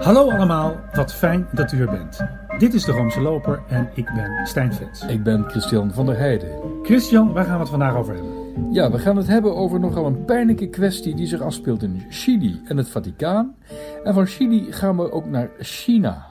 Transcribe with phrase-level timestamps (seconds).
[0.00, 2.20] Hallo allemaal, wat fijn dat u er bent.
[2.58, 5.06] Dit is de Roomse Loper en ik ben Stijn Vets.
[5.06, 6.48] Ik ben Christian van der Heijden.
[6.82, 8.72] Christian, waar gaan we het vandaag over hebben?
[8.72, 12.60] Ja, we gaan het hebben over nogal een pijnlijke kwestie die zich afspeelt in Chili
[12.64, 13.54] en het Vaticaan.
[14.04, 16.26] En van Chili gaan we ook naar China.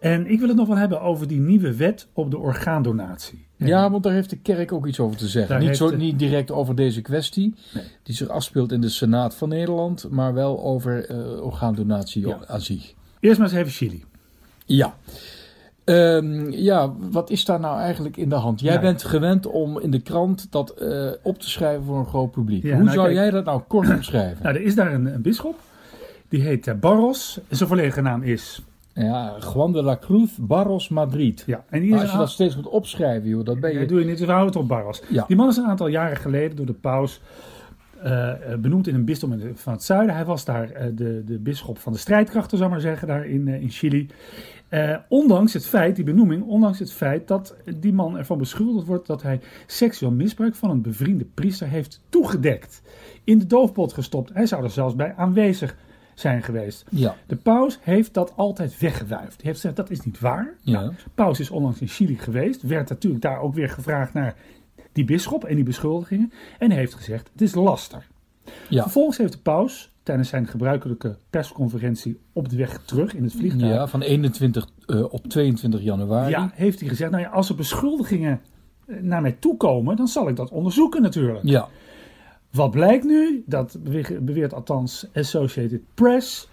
[0.00, 3.46] En ik wil het nog wel hebben over die nieuwe wet op de orgaandonatie.
[3.56, 5.58] Ja, want daar heeft de kerk ook iets over te zeggen.
[5.60, 7.84] Niet, zo, de- niet direct over deze kwestie, Nee.
[8.02, 12.38] die zich afspeelt in de Senaat van Nederland, maar wel over eh, orgaandonatie Ja.
[12.46, 12.94] aan zich.
[13.20, 14.04] Eerst maar eens even Chili.
[14.64, 14.94] Ja.
[15.84, 18.60] Ehm, ja, wat is daar nou eigenlijk in de hand?
[18.60, 18.80] Jij Ja.
[18.80, 22.62] bent gewend om in de krant dat eh, op te schrijven voor een groot publiek.
[22.62, 24.42] Ja, Hoe nou, zou kijk- jij dat nou kort omschrijven?
[24.42, 25.58] Nou, er is daar een, een bisschop.
[26.28, 27.38] Die heet eh, Barros.
[27.50, 28.62] Zijn volledige naam is...
[28.92, 31.42] Ja, Juan de la Cruz Barros Madrid.
[31.46, 33.80] Ja, en die Maar is als je dat steeds moet opschrijven, joh, dat ben Ja,
[33.80, 33.86] je...
[33.86, 35.02] doe je niet, we houden het op Barros.
[35.08, 35.24] Ja.
[35.26, 37.20] Die man is een aantal jaren geleden door de paus
[38.02, 40.14] eh, eh, benoemd in een bisdom van het zuiden.
[40.14, 43.48] Hij was daar eh, de, de bisschop van de strijdkrachten, zou maar zeggen, daar in,
[43.48, 44.08] in Chili.
[45.08, 49.22] Ondanks het feit, die benoeming, ondanks het feit dat die man ervan beschuldigd wordt dat
[49.22, 52.82] hij seksueel misbruik van een bevriende priester heeft toegedekt.
[53.24, 54.30] In de doofpot gestopt.
[54.34, 55.76] Hij zou er zelfs bij aanwezig
[56.14, 56.84] zijn geweest.
[56.90, 59.36] Ja, De paus heeft dat altijd weggewuifd.
[59.36, 60.54] Hij heeft gezegd dat is niet waar.
[60.60, 60.92] ja.
[61.14, 62.62] Paus is onlangs in Chili geweest.
[62.62, 64.34] Werd natuurlijk daar ook weer gevraagd naar
[64.98, 66.32] die bisschop en die beschuldigingen.
[66.58, 68.06] En heeft gezegd: het is laster.
[68.68, 68.82] ja.
[68.82, 73.72] Vervolgens heeft de paus tijdens zijn gebruikelijke persconferentie op de weg terug in het vliegtuig.
[73.74, 76.30] ja van 21 eh, op 22 januari.
[76.30, 78.40] ja, heeft hij gezegd: nou ja, als er beschuldigingen
[78.86, 81.40] eh, naar mij toekomen, dan zal ik dat onderzoeken natuurlijk.
[81.44, 81.68] Ja,
[82.50, 83.42] Wat blijkt nu?
[83.46, 86.48] Dat bewe- beweert althans Associated Press.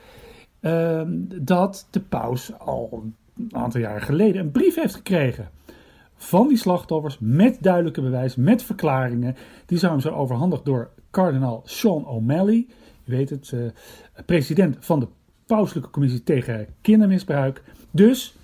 [0.59, 1.09] ehm,
[1.41, 3.03] dat de paus al
[3.37, 5.49] een aantal jaren geleden een brief heeft gekregen.
[6.15, 9.35] Van die slachtoffers met duidelijke bewijs, met verklaringen.
[9.65, 12.65] Die zou hem zijn overhandigd door kardinaal Sean O'Malley.
[13.03, 15.07] Je weet het, eh, president van de
[15.45, 17.63] pauselijke commissie tegen kindermisbruik.
[17.91, 18.35] Dus,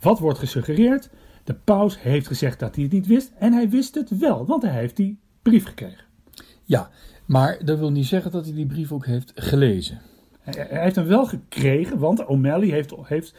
[0.00, 1.10] wat wordt gesuggereerd?
[1.44, 3.32] De paus heeft gezegd dat hij het niet wist.
[3.38, 6.04] En hij wist het wel, want hij heeft die brief gekregen.
[6.64, 6.90] ja.
[7.26, 10.00] Maar dat wil niet zeggen dat hij die brief ook heeft gelezen.
[10.40, 13.34] Hij, hij heeft hem wel gekregen, want O'Malley heeft, heeft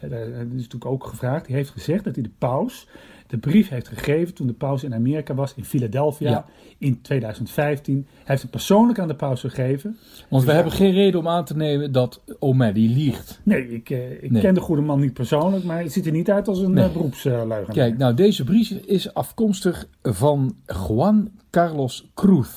[0.00, 2.88] eh, dat is natuurlijk ook gevraagd, hij heeft gezegd dat hij de paus
[3.30, 6.44] de brief heeft gegeven toen de paus in Amerika was, in Philadelphia, Ja.
[6.78, 8.06] in 2015.
[8.14, 9.96] Hij heeft hem persoonlijk aan de paus gegeven.
[10.28, 10.54] Want we Ja.
[10.54, 13.40] hebben geen reden om aan te nemen dat O'Malley liegt.
[13.42, 14.42] Nee, ik, eh, ik Nee.
[14.42, 16.84] ken de goede man niet persoonlijk, maar het ziet er niet uit als een Nee.
[16.84, 17.64] eh, beroepsleugenaar.
[17.64, 20.54] Kijk, nou, deze brief is afkomstig van
[20.88, 22.48] Juan Carlos Cruz.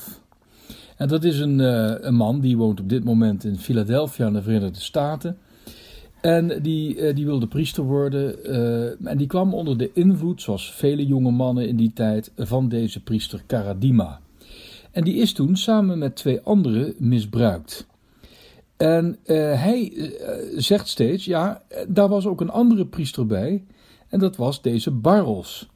[0.96, 4.32] En dat is een, eh, een man die woont op dit moment in Philadelphia in
[4.32, 5.36] de Verenigde Staten.
[6.24, 8.44] En die, eh, die wilde priester worden.
[8.44, 12.68] eh, en die kwam onder de invloed, zoals vele jonge mannen in die tijd, van
[12.68, 14.20] deze priester Karadima.
[14.90, 17.86] En die is toen samen met twee anderen misbruikt.
[18.76, 20.12] En eh, hij
[20.56, 23.64] zegt steeds, ja, daar was ook een andere priester bij.
[24.08, 25.68] En dat was deze Barros.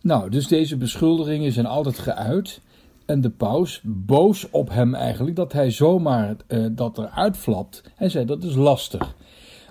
[0.00, 2.60] Nou, dus deze beschuldigingen zijn altijd geuit.
[3.06, 6.36] En de paus, boos op hem eigenlijk, dat hij zomaar
[6.72, 7.82] dat eruit flapt.
[7.94, 9.14] Hij zei, dat is lastig.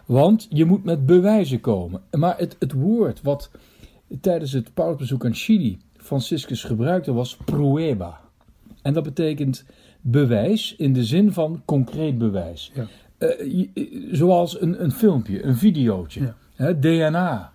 [0.06, 2.02] Want je moet met bewijzen komen.
[2.12, 3.52] Maar het, het woord wat
[4.22, 8.20] tijdens het pausbezoek aan Chili Franciscus gebruikte was prueba.
[8.82, 9.66] En dat betekent
[10.02, 12.72] bewijs in de zin van concreet bewijs.
[12.74, 12.88] Ja.
[13.18, 16.36] Eh, eh, zoals een, een filmpje, een videootje, Ja.
[16.56, 17.52] hè, DNA.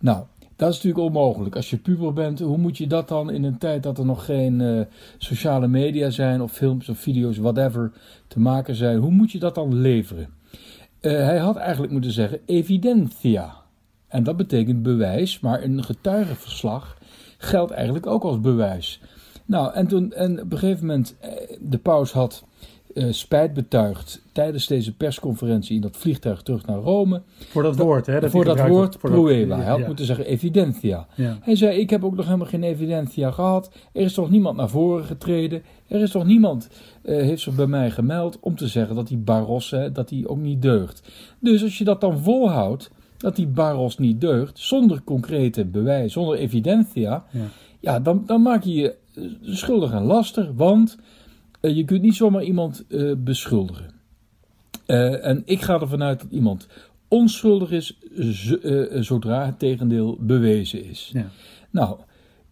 [0.00, 0.24] Nou,
[0.56, 1.56] dat is natuurlijk onmogelijk.
[1.56, 4.24] Als je puber bent, hoe moet je dat dan in een tijd dat er nog
[4.24, 4.80] geen eh,
[5.18, 7.92] sociale media zijn, of films of video's, whatever,
[8.28, 10.28] te maken zijn, hoe moet je dat dan leveren?
[11.00, 13.54] Eh, hij had eigenlijk moeten zeggen evidentia.
[14.08, 16.98] En dat betekent bewijs, maar een getuigenverslag
[17.38, 19.00] geldt eigenlijk ook als bewijs.
[19.44, 21.30] Nou, en, toen, en op een gegeven moment, eh,
[21.60, 22.44] de paus had
[22.94, 27.22] eh, spijt betuigd tijdens deze persconferentie in dat vliegtuig terug naar Rome.
[27.48, 28.30] Voor dat woord, hè?
[28.30, 29.28] voor hij dat woord voor dat-.
[29.58, 31.06] Hij had ja, moeten zeggen evidentia.
[31.14, 31.38] ja.
[31.40, 33.70] Hij zei, ik heb ook nog helemaal geen evidentia gehad.
[33.92, 35.62] Er is toch niemand naar voren getreden.
[35.88, 36.68] Er is toch niemand,
[37.02, 40.28] eh, heeft zich bij mij gemeld om te zeggen dat die Barros, hè, dat die
[40.28, 41.08] ook niet deugt.
[41.40, 46.36] Dus als je dat dan volhoudt, dat die Barros niet deugt, zonder concrete bewijs, zonder
[46.36, 47.40] evidentia, Ja.
[47.80, 48.94] ja, dan, dan maak je je
[49.42, 50.98] schuldig en lastig, want
[51.60, 53.90] je kunt niet zomaar iemand eh, beschuldigen.
[54.86, 56.66] Eh, en ik ga ervan uit dat iemand
[57.08, 57.98] onschuldig is
[58.62, 61.10] eh, zodra het tegendeel bewezen is.
[61.12, 61.30] Ja.
[61.70, 61.98] Nou,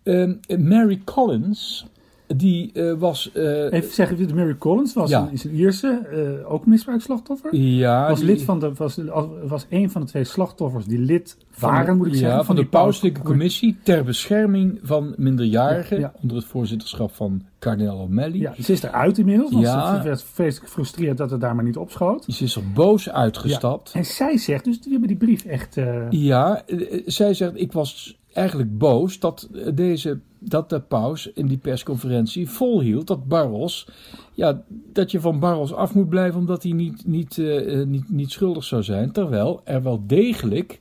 [0.03, 1.87] ehm, Mary Collins,
[2.37, 3.31] die eh, was...
[3.33, 5.21] eh, Even zeggen, de Mary Collins was Ja.
[5.23, 6.01] een, is een Ierse,
[6.43, 7.55] eh, ook misbruikslachtoffer.
[7.57, 8.99] ja, was, die- lid van de, was,
[9.45, 12.45] was een van de twee slachtoffers die lid waren, moet ik ja, zeggen.
[12.45, 17.43] van, de die paus- pauselijke commissie ter bescherming van minderjarigen Ja, onder het voorzitterschap van
[17.59, 18.39] kardinaal O'Malley.
[18.39, 19.97] Ja, ze is eruit inmiddels, want Ja.
[19.97, 22.25] ze werd vreselijk gefrustreerd dat het daar maar niet opschoot.
[22.29, 23.93] Ze is er boos uitgestapt.
[23.95, 25.77] En zij zegt, dus we hebben die brief echt...
[26.11, 26.63] Ja,
[27.07, 33.07] zij zegt, ik was eigenlijk boos dat, deze, dat de paus in die persconferentie volhield
[33.07, 33.89] dat Barros,
[34.33, 38.11] ja, dat je van Barros af moet blijven omdat hij niet, niet, eh, eh, niet,
[38.11, 39.13] niet schuldig zou zijn.
[39.13, 40.81] Terwijl er wel degelijk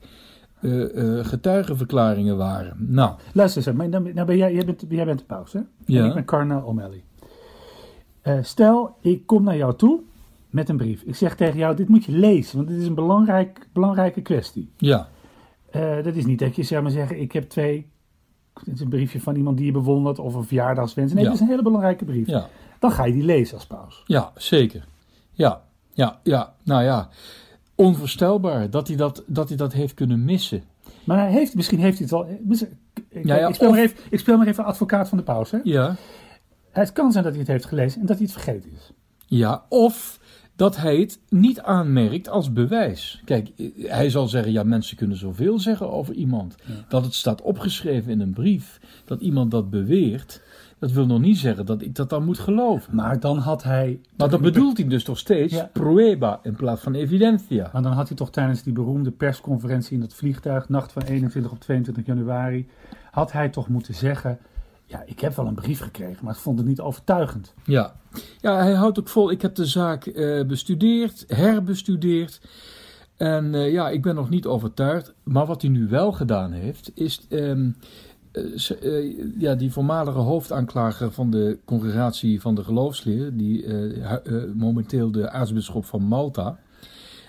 [0.60, 0.84] eh,
[1.22, 2.76] getuigenverklaringen waren.
[2.78, 5.60] Nou, Luister eens, maar nou, ben jij, jij, bent, jij bent de paus, hè?
[5.86, 6.00] Ja.
[6.00, 7.02] En ik ben kardinaal O'Malley.
[8.42, 10.00] Stel, ik kom naar jou toe
[10.50, 11.02] met een brief.
[11.02, 14.70] Ik zeg tegen jou, dit moet je lezen, want dit is een belangrijk, belangrijke kwestie.
[14.76, 15.08] ja,
[15.70, 17.90] Eh, dat is niet dat je zeg maar zeggen, ik heb twee...
[18.64, 21.12] Het is een briefje van iemand die je bewondert of een verjaardagswens.
[21.12, 21.28] Nee, Ja.
[21.30, 22.26] het is een hele belangrijke brief.
[22.26, 22.48] ja,
[22.78, 24.02] Dan ga je die lezen als paus.
[24.06, 24.84] ja, zeker.
[25.32, 25.62] Ja,
[25.92, 27.08] ja, ja, nou ja,
[27.74, 30.62] onvoorstelbaar dat hij dat, dat, hij dat heeft kunnen missen.
[31.04, 32.26] Maar hij heeft, misschien heeft hij het wel...
[32.26, 32.68] eh,
[33.20, 35.24] Ik, Ja, ja, ik, speel of- maar even, ik speel maar even advocaat van de
[35.24, 35.50] paus.
[35.50, 35.58] Hè?
[35.62, 35.96] Ja,
[36.70, 38.92] Het kan zijn dat hij het heeft gelezen en dat hij het vergeten is.
[39.26, 40.17] Ja, of
[40.58, 43.22] dat hij het niet aanmerkt als bewijs.
[43.24, 46.54] Kijk, hij zal zeggen, ja, mensen kunnen zoveel zeggen over iemand.
[46.88, 50.42] Dat het staat opgeschreven in een brief, dat iemand dat beweert,
[50.78, 52.94] dat wil nog niet zeggen dat ik dat dan moet geloven.
[52.94, 54.00] Maar dan had hij...
[54.16, 55.70] Maar dat bedoelt hij dus nog steeds Ja.
[55.72, 57.70] prueba in plaats van evidentia.
[57.72, 61.52] Maar dan had hij toch tijdens die beroemde persconferentie in dat vliegtuig, nacht van 21
[61.52, 62.68] op 22 januari,
[63.10, 64.38] had hij toch moeten zeggen:
[64.88, 67.54] Ja, ik heb wel een brief gekregen, maar ik vond het niet overtuigend.
[67.64, 67.94] Ja.
[68.40, 69.30] ja, hij houdt ook vol.
[69.30, 72.40] Ik heb de zaak eh, bestudeerd, herbestudeerd.
[73.16, 75.14] En eh, ja, ik ben nog niet overtuigd.
[75.22, 77.70] Maar wat hij nu wel gedaan heeft, is ehm,
[78.32, 83.66] eh, ja, die voormalige hoofdaanklager van de congregatie van de geloofsleer, die
[84.54, 86.58] momenteel de aartsbisschop van Malta,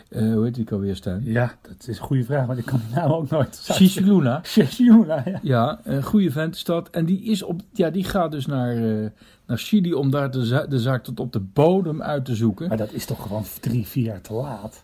[0.10, 1.22] eh, hoe heet die alweer, Stijn?
[1.24, 3.56] Ja, dat is een goede vraag, want ik kan die naam ook nooit.
[3.56, 4.42] Sisiluna.
[4.44, 5.40] Sheshula, ja.
[5.44, 6.90] Ja, een goede vent is dat.
[6.90, 9.10] En die, is op, ja, die gaat dus naar, eh,
[9.48, 12.68] naar Chili om daar de, za- de zaak tot op de bodem uit te zoeken.
[12.68, 14.84] Maar dat is toch gewoon drie, vier jaar te laat.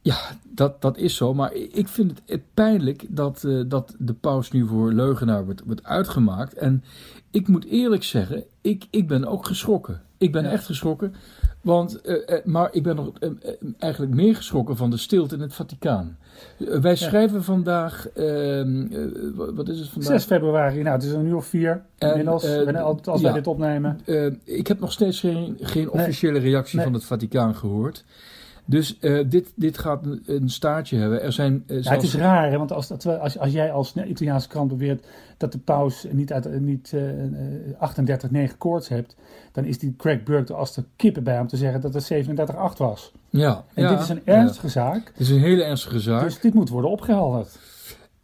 [0.00, 0.16] Ja,
[0.54, 1.34] dat, dat is zo.
[1.34, 5.84] Maar ik vind het pijnlijk dat, eh, dat de paus nu voor leugenaar wordt, wordt
[5.84, 6.54] uitgemaakt.
[6.54, 6.84] En
[7.30, 10.02] ik moet eerlijk zeggen, ik, ik ben ook geschrokken.
[10.18, 10.50] Ik ben Ja.
[10.50, 11.14] echt geschrokken.
[11.66, 13.30] Want, eh, eh, maar ik ben nog eh,
[13.78, 16.16] eigenlijk meer geschrokken van de stilte in het Vaticaan.
[16.58, 19.00] Wij schrijven vandaag, ehm, eh,
[19.54, 20.10] wat- is het vandaag?
[20.10, 22.44] 6 februari, nou, het is een uur of vier En, inmiddels,
[23.04, 23.32] als, wij ja.
[23.32, 24.00] dit opnemen.
[24.44, 25.92] Ik heb nog steeds geen, geen Nee.
[25.92, 26.84] officiële reactie Nee.
[26.84, 28.04] van het Vaticaan gehoord.
[28.64, 28.98] Dus
[29.28, 31.22] dit, dit gaat een, een staartje hebben.
[31.22, 34.68] Er zijn Ja, het is raar, hè, want als, als, als jij als Italiaanse krant
[34.68, 37.02] beweert dat de paus niet, uit, niet eh
[38.50, 39.16] 38,9 koorts hebt,
[39.56, 42.04] dan is die Craig Burke er als de kippen bij om te zeggen dat het
[42.04, 43.12] 37,8 was.
[43.30, 44.32] Ja, En ja, dit is een ja.
[44.32, 46.22] ernstige zaak, Het is een hele ernstige zaak.
[46.22, 47.58] dus dit moet worden opgehelderd.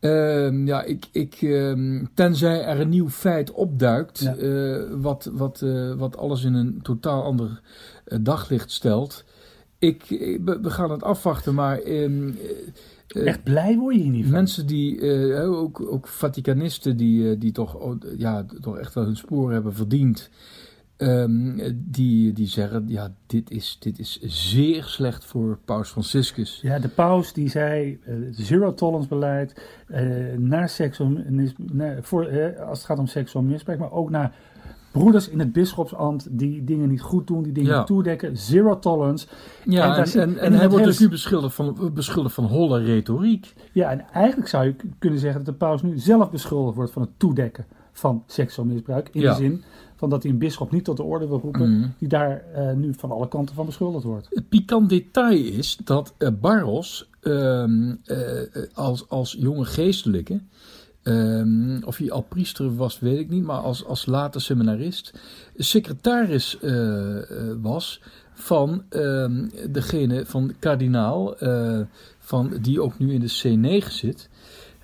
[0.01, 4.37] Ehm, ja, ik, ik, ehm, tenzij er een nieuw feit opduikt, Ja.
[4.37, 7.61] eh, wat, wat, eh, wat alles in een totaal ander
[8.05, 9.25] eh, daglicht stelt.
[9.79, 12.35] Ik, ik- we gaan het afwachten, maar ehm, eh,
[13.23, 14.33] eh, Echt blij word je hier niet van.
[14.33, 15.03] Mensen die,
[15.43, 20.31] ook, ook Vaticanisten, die, die toch, oh, ja, toch echt wel hun sporen hebben verdiend.
[20.97, 26.61] Ehm, die, die zeggen, ja, dit is, dit is zeer slecht voor Paus Franciscus.
[26.63, 30.03] Ja, de paus die zei eh, zero tolerance beleid eh,
[30.39, 30.73] naar
[31.57, 34.35] naar, voor, eh, als het gaat om seksueel misbruik, maar ook naar
[34.93, 37.85] broeders in het bisschopsambt die dingen niet goed doen, die dingen Ja.
[37.85, 38.37] toedekken.
[38.37, 39.27] Zero tolerance.
[39.65, 41.55] Ja, En en, daar zit- en, en en in hij wordt hele- dus nu beschuldigd
[41.55, 43.55] van, beschuldigd van holle retoriek.
[43.73, 47.03] Ja, en eigenlijk zou je kunnen zeggen dat de paus nu zelf beschuldigd wordt van
[47.03, 49.09] het toedekken van seksueel misbruik.
[49.13, 49.31] In Ja.
[49.31, 49.63] de zin
[50.03, 51.89] van dat hij een bisschop niet tot de orde wil roepen, Mhm.
[51.99, 54.27] die daar eh, nu van alle kanten van beschuldigd wordt.
[54.31, 58.19] Het pikant detail is dat eh, Barros ehm, eh,
[58.75, 60.41] als, als jonge geestelijke,
[61.03, 65.15] ehm, of hij al priester was, weet ik niet, maar als, als later seminarist,
[65.57, 66.59] secretaris
[67.63, 68.01] was
[68.35, 71.81] van ehm, degene van kardinaal, eh,
[72.19, 73.33] van, die ook nu in de
[73.83, 74.29] C9 zit.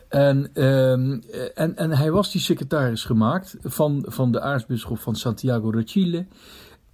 [0.08, 1.18] En, ehm,
[1.54, 6.26] en, en hij was die secretaris gemaakt van, van de aartsbisschop van Santiago de Chile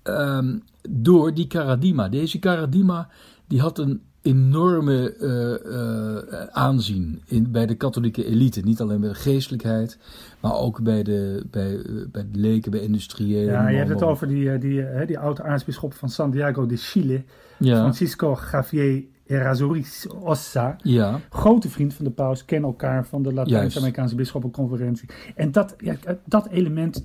[0.02, 0.58] ehm,
[0.90, 2.08] door die Caradima.
[2.08, 3.08] Deze Caradima
[3.46, 8.60] die had een enorme eh, eh, aanzien in, bij de katholieke elite.
[8.60, 9.98] Niet alleen bij de geestelijkheid,
[10.40, 13.52] maar ook bij de, bij, eh, bij de leken, bij industriëlen.
[13.52, 16.76] Ja, je hebt het over die, eh, die, eh, die oude aartsbisschop van Santiago de
[16.76, 17.22] Chile,
[17.58, 20.76] Ja, Francisco Javier Errázuriz Ossa.
[20.82, 25.08] ja, Grote vriend van de paus, kennen elkaar van de Latijns-Amerikaanse bisschoppenconferentie.
[25.34, 27.04] En dat, ja, dat element,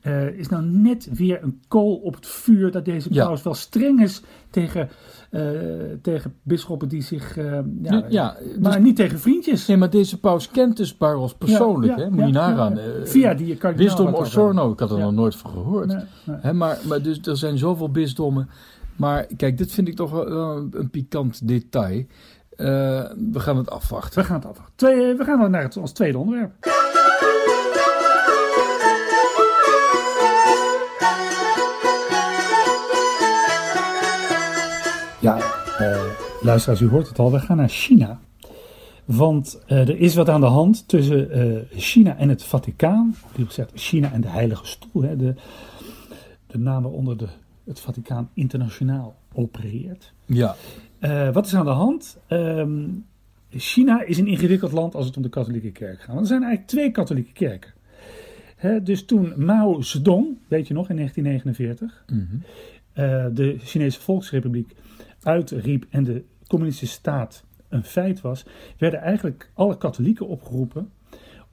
[0.00, 3.26] eh, is nou net weer een kool op het vuur dat deze Ja.
[3.26, 4.88] paus wel streng is tegen,
[5.30, 5.42] eh,
[6.02, 7.36] tegen bisschoppen die zich.
[7.36, 9.66] eh, ja, Ja, ja, maar dus- niet tegen vriendjes.
[9.66, 12.10] Nee, maar deze paus kent dus Barros persoonlijk, hè?
[12.10, 12.78] Moet je nagaan.
[13.04, 13.86] Via die kardinaal.
[13.96, 15.86] Bisdom Osorno, ik had er nog nooit van gehoord.
[15.86, 16.36] Nee, nee.
[16.40, 18.48] Hè, maar, maar dus, er zijn zoveel bisdommen.
[18.98, 22.04] Maar kijk, dit vind ik toch wel een, een pikant detail.
[22.50, 22.66] Eh,
[23.32, 24.20] we gaan het afwachten.
[24.20, 24.76] We gaan het afwachten.
[24.76, 26.52] Twee, we gaan dan naar het, ons tweede onderwerp.
[35.20, 35.36] Ja,
[35.78, 36.02] eh,
[36.40, 37.32] luisteraars, u hoort het al.
[37.32, 38.20] We gaan naar China.
[39.04, 43.16] Want eh, er is wat aan de hand tussen eh, China en het Vaticaan.
[43.24, 45.02] Of liever gezegd, China en de Heilige Stoel.
[45.02, 45.34] Hè, de,
[46.46, 47.28] de naam waaronder de,
[47.68, 50.12] het Vaticaan internationaal opereert.
[50.26, 50.56] Ja,
[50.98, 52.18] Eh, wat is aan de hand?
[52.26, 52.88] Ehm,
[53.50, 56.06] China is een ingewikkeld land als het om de katholieke kerk gaat.
[56.06, 57.72] Want er zijn eigenlijk twee katholieke kerken.
[58.56, 62.22] Hè, dus toen Mao Zedong, weet je nog, in 1949, mhm.
[62.92, 64.74] eh, de Chinese Volksrepubliek
[65.22, 68.44] uitriep en de communistische staat een feit was,
[68.78, 70.90] werden eigenlijk alle katholieken opgeroepen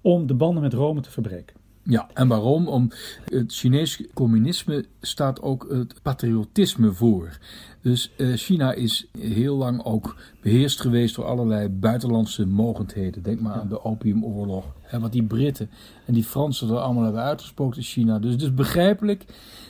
[0.01, 1.55] om de banden met Rome te verbreken.
[1.86, 2.10] Ja.
[2.13, 2.68] En waarom?
[2.68, 2.92] Om
[3.25, 7.38] het Chinees communisme staat ook het patriotisme voor.
[7.86, 13.24] Dus eh, China is heel lang ook beheerst geweest door allerlei buitenlandse mogendheden.
[13.24, 14.65] Denk maar aan de opiumoorlog.
[14.82, 15.70] Hè, wat die Britten
[16.06, 18.20] en die Fransen er allemaal hebben uitgesproken in China.
[18.20, 19.25] Dus het is begrijpelijk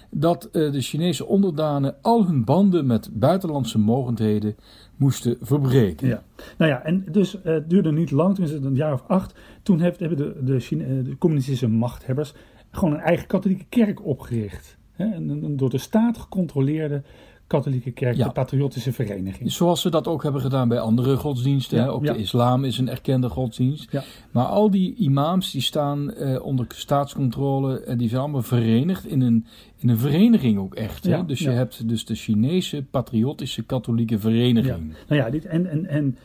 [0.09, 4.55] dat eh, de Chinese onderdanen al hun banden met buitenlandse mogendheden
[4.95, 6.07] moesten verbreken.
[6.07, 6.23] Ja.
[6.57, 9.03] Nou ja, en dus eh, het duurde niet lang, toen is het een jaar of
[9.07, 9.35] acht.
[9.63, 12.33] Toen heeft, hebben de, de, Chine- de communistische machthebbers
[12.71, 14.77] gewoon een eigen katholieke kerk opgericht.
[14.91, 15.15] Hè?
[15.15, 17.03] Een door de staat gecontroleerde
[17.47, 18.25] katholieke kerk, Ja.
[18.25, 19.51] de patriotische vereniging.
[19.51, 21.77] Zoals ze dat ook hebben gedaan bij andere godsdiensten.
[21.77, 21.91] Ja, hè.
[21.91, 22.13] Ook ja.
[22.13, 23.89] de islam is een erkende godsdienst.
[24.31, 27.79] Maar al die imams die staan eh, onder staatscontrole.
[27.79, 29.45] En die zijn allemaal verenigd in een,
[29.77, 31.03] in een vereniging ook echt.
[31.05, 31.25] Hè.
[31.25, 34.93] Dus je hebt dus de Chinese patriotische katholieke vereniging.
[35.07, 36.17] Nou ja, dit, en, en, en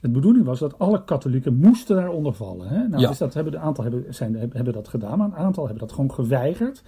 [0.00, 2.68] de bedoeling was dat alle katholieken moesten daaronder vallen.
[2.68, 2.88] Hè?
[2.88, 3.08] Nou, Ja.
[3.08, 5.92] dus dat hebben, een aantal hebben, zijn, hebben dat gedaan, maar een aantal hebben dat
[5.92, 6.82] gewoon geweigerd.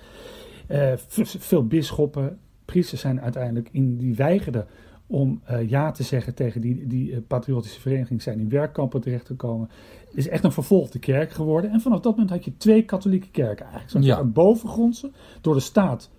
[0.66, 0.92] Eh,
[1.38, 2.38] veel bisschoppen,
[2.72, 4.66] priesters zijn uiteindelijk in die weigerden
[5.06, 9.68] om eh, ja te zeggen tegen die, die eh, patriotische vereniging, zijn in werkkampen terechtgekomen.
[10.08, 11.70] Het is echt een vervolgde kerk geworden.
[11.70, 14.04] En vanaf dat moment had je twee katholieke kerken eigenlijk.
[14.04, 14.18] Zo Ja.
[14.18, 15.10] Een bovengrondse,
[15.40, 16.10] door de staat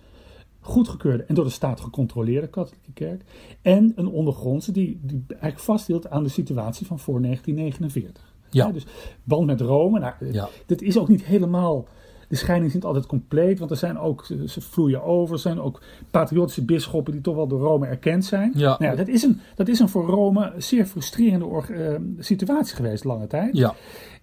[0.60, 3.22] goedgekeurde en door de staat gecontroleerde katholieke kerk.
[3.62, 8.34] En een ondergrondse die, die eigenlijk vasthield aan de situatie van voor 1949.
[8.50, 8.70] Ja.
[8.70, 8.86] Dus
[9.24, 9.98] band met Rome.
[9.98, 10.48] Nou, Ja.
[10.66, 11.86] Dit is ook niet helemaal.
[12.30, 15.34] De scheiding is niet altijd compleet, want er zijn ook, ze vloeien over.
[15.34, 18.52] Er zijn ook patriotische bisschoppen die toch wel door Rome erkend zijn.
[18.54, 18.76] Ja.
[18.78, 22.76] Nou ja, dat, is een, dat is een voor Rome zeer frustrerende org- eh, situatie
[22.76, 23.56] geweest lange tijd.
[23.56, 23.74] Ja.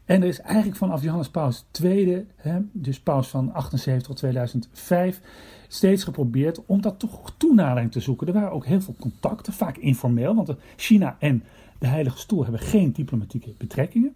[0.06, 5.22] En er is eigenlijk vanaf Johannes Paus II, hè, dus Paus van 78 tot 2005,
[5.68, 8.28] steeds geprobeerd om dat toch toenadering te zoeken.
[8.28, 11.44] Er waren ook heel veel contacten, vaak informeel, want China en
[11.80, 14.16] de Heilige Stoel hebben geen diplomatieke betrekkingen.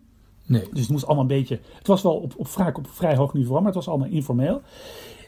[0.51, 0.67] Nee.
[0.71, 1.59] Dus het moest allemaal een beetje.
[1.77, 4.61] Het was wel op, op, vaak op vrij hoog niveau, maar het was allemaal informeel.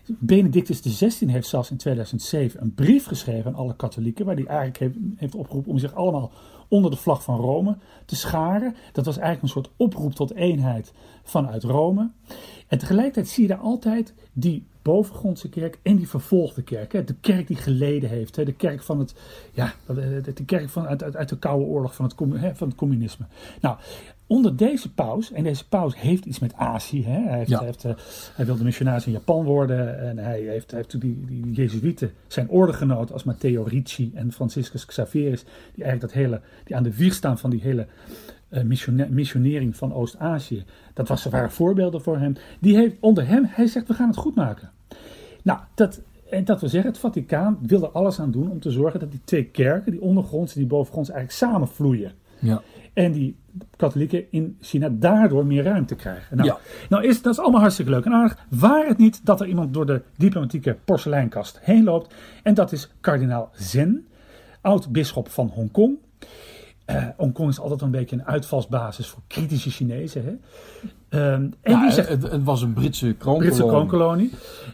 [0.08, 4.78] Benedictus XVI heeft zelfs in 2007 een brief geschreven aan alle katholieken, waar hij eigenlijk
[4.78, 6.32] heeft, heeft opgeroepen om zich allemaal
[6.68, 8.76] onder de vlag van Rome te scharen.
[8.92, 12.12] Dat was eigenlijk een soort oproep tot eenheid vanuit Rome.
[12.68, 16.94] En tegelijkertijd zie je daar altijd die bovengrondse kerk en die vervolgde kerk.
[16.94, 17.04] Hè.
[17.04, 18.36] De kerk die geleden heeft.
[18.36, 18.46] Hè.
[18.46, 19.16] De kerk van het,
[19.52, 22.78] ja, de de kerk van, uit, uit, de Koude Oorlog van het, hè, van het
[22.78, 23.26] communisme.
[23.62, 23.78] Nou,
[24.28, 27.04] onder deze paus, en deze paus heeft iets met Azië.
[27.04, 27.22] Hè.
[27.30, 27.58] Hij, heeft, Ja.
[27.58, 27.94] hij, heeft, eh,
[28.36, 30.00] hij wilde missionaris in Japan worden.
[30.00, 34.32] En hij heeft, hij heeft die, die, die Jezuïeten zijn ordegenoten als Matteo Ricci en
[34.32, 35.44] Franciscus Xaverius.
[35.74, 37.88] Die eigenlijk dat hele, die aan de wieg staan van die hele
[38.50, 40.64] eh, missione- missionering van Oost-Azië.
[40.94, 42.36] Dat was, waren voorbeelden voor hem.
[42.60, 44.72] Die heeft onder hem, hij zegt we gaan het goed maken.
[45.44, 48.72] Nou, dat, en dat wil zeggen, het Vaticaan wil er alles aan doen om te
[48.72, 52.12] zorgen dat die twee kerken, die ondergronds en die bovengronds, eigenlijk samenvloeien.
[52.40, 52.62] Ja.
[52.94, 53.36] En die
[53.76, 56.38] katholieken in China daardoor meer ruimte krijgen.
[56.38, 56.58] Nou, Ja.
[56.90, 58.46] nou is, dat is allemaal hartstikke leuk en aardig.
[58.50, 62.14] Waar het niet dat er iemand door de diplomatieke porseleinkast heen loopt.
[62.44, 64.08] En dat is kardinaal Zen,
[64.62, 65.98] oud-bisschop van Hongkong.
[66.86, 70.24] Eh Hongkong is altijd een beetje een uitvalsbasis voor kritische Chinezen.
[70.26, 70.32] Hè?
[71.20, 73.50] Ehm, en Ja, die zegt het, het was een Britse kroonkolonie.
[73.50, 74.32] Britse kroonkolonie.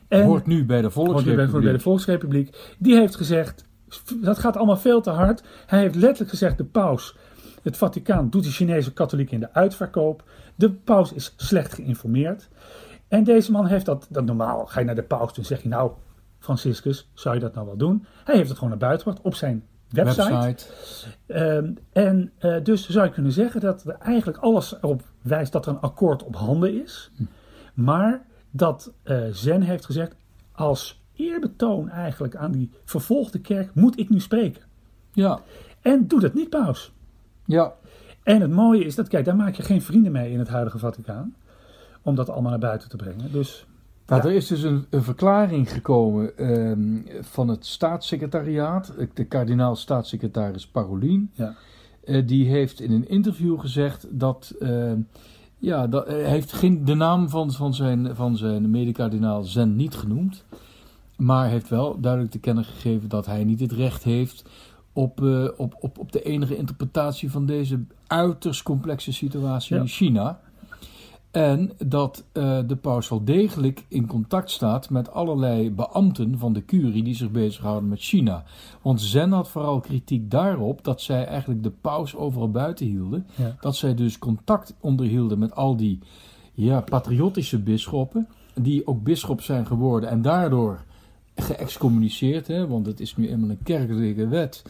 [0.08, 1.64] En Hoort nu bij de Hoort nu bij, Volksrepubliek.
[1.64, 2.76] bij de Volksrepubliek.
[2.78, 3.66] Die heeft gezegd,
[4.22, 5.44] dat gaat allemaal veel te hard.
[5.66, 7.16] Hij heeft letterlijk gezegd, de paus,
[7.64, 10.24] het Vaticaan doet de Chinese katholieken in de uitverkoop.
[10.56, 12.50] De paus is slecht geïnformeerd.
[13.08, 15.70] En deze man heeft dat, dat normaal, ga je naar de paus en zeg je
[15.70, 15.92] nou,
[16.40, 18.06] Franciscus, zou je dat nou wel doen?
[18.24, 20.30] Hij heeft het gewoon naar buiten gebracht op zijn website.
[20.30, 20.66] website.
[21.26, 25.66] Ehm, en eh, dus zou je kunnen zeggen dat er eigenlijk alles erop wijst dat
[25.66, 27.12] er een akkoord op handen is.
[27.74, 30.16] Maar dat eh, Zen heeft gezegd,
[30.52, 34.62] als eerbetoon eigenlijk aan die vervolgde kerk moet ik nu spreken.
[35.12, 35.40] Ja,
[35.82, 36.92] En doe dat niet, paus.
[37.46, 37.74] ja,
[38.24, 40.78] En het mooie is dat, kijk, daar maak je geen vrienden mee in het huidige
[40.78, 41.36] Vaticaan.
[42.02, 43.32] Om dat allemaal naar buiten te brengen.
[43.32, 43.66] Dus
[44.10, 44.30] Nou, Ja.
[44.30, 51.30] Er is dus een, een verklaring gekomen ehm, van het staatssecretariaat, eh, de kardinaal-staatssecretaris Parolin.
[51.34, 51.56] ja,
[52.04, 54.54] Eh, die heeft in een interview gezegd dat.
[54.60, 54.98] ehm,
[55.58, 59.96] ja, dat, hij heeft geen, de naam van, van zijn, van zijn medekardinaal Zen niet
[59.96, 60.44] genoemd.
[61.18, 64.50] Maar heeft wel duidelijk te kennen gegeven dat hij niet het recht heeft
[64.94, 69.82] op, eh, op, op, op de enige interpretatie van deze uiterst complexe situatie Ja.
[69.82, 70.40] in China.
[71.32, 76.66] En dat eh, de paus wel degelijk in contact staat met allerlei beambten van de
[76.66, 78.44] curie die zich bezighouden met China.
[78.82, 83.28] Want Zen had vooral kritiek daarop dat zij eigenlijk de paus overal buiten hielden.
[83.36, 83.56] ja.
[83.60, 86.00] Dat zij dus contact onderhielden met al die
[86.54, 90.84] ja, patriotische bisschoppen, die ook bisschop zijn geworden en daardoor
[91.36, 92.48] geëxcommuniceerd.
[92.48, 94.64] Hè, want het is nu eenmaal een kerkelijke wet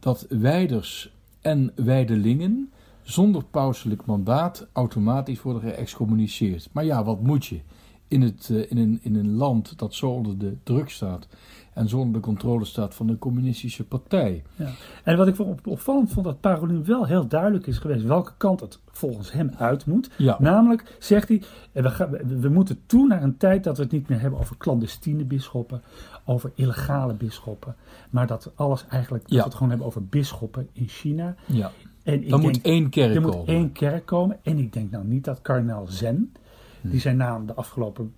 [0.00, 2.70] dat wijders en wijdelingen
[3.10, 6.68] zonder pauselijk mandaat automatisch worden geëxcommuniceerd.
[6.72, 7.60] Maar ja, wat moet je?
[8.08, 11.28] In, het, eh, in, een, in een land dat zo onder de druk staat
[11.74, 14.42] en zo onder de controle staat van de communistische partij.
[14.56, 14.70] Ja.
[15.04, 18.60] En wat ik op- opvallend vond, dat Parolin wel heel duidelijk is geweest welke kant
[18.60, 20.10] het volgens hem uit moet.
[20.18, 23.82] Ja, Namelijk, zegt hij, eh, we, gaan, we- moeten toe naar een tijd dat we
[23.82, 25.82] het niet meer hebben over clandestine bisschoppen,
[26.24, 27.74] over illegale bisschoppen,
[28.10, 29.38] maar dat alles eigenlijk, dat Ja.
[29.38, 31.34] we het gewoon hebben over bisschoppen in China.
[31.46, 31.70] ja.
[32.12, 33.38] En ik Dan denk, moet één kerk er komen.
[33.38, 34.36] moet één kerk komen.
[34.42, 36.32] En ik denk nou niet dat kardinaal Zen,
[36.80, 36.90] Hmm.
[36.90, 38.12] die zijn naam de afgelopen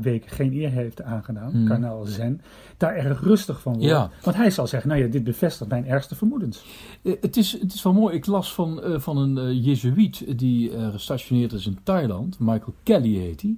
[0.00, 1.66] weken geen eer heeft aangedaan, Hmm.
[1.66, 2.40] kardinaal Zen,
[2.76, 3.88] daar erg rustig van wordt.
[3.88, 4.10] Ja.
[4.22, 6.64] Want hij zal zeggen, nou ja, dit bevestigt mijn ergste vermoedens.
[7.02, 8.14] Eh, Het is, het is wel mooi.
[8.16, 12.38] Ik las van, eh, van een eh Jezuïet die gestationeerd is in Thailand.
[12.38, 13.56] Michael Kelly heet hij.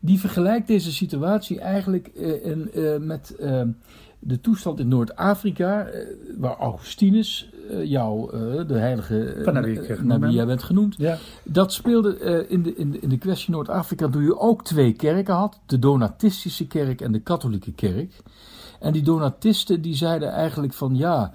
[0.00, 2.06] Die vergelijkt deze situatie eigenlijk
[2.42, 2.70] in,
[3.06, 3.62] met eh,
[4.18, 5.84] de toestand in Noord-Afrika.
[5.84, 6.06] eh,
[6.38, 9.42] waar Augustinus, eh, jou, eh, de heilige
[10.02, 10.94] naar wie jij bent genoemd.
[10.98, 14.92] Ja, Dat speelde in, de, in, de, in de kwestie Noord-Afrika toen je ook twee
[14.92, 15.60] kerken had.
[15.66, 18.22] De Donatistische kerk en de katholieke kerk.
[18.80, 21.32] En die Donatisten die zeiden eigenlijk van ja,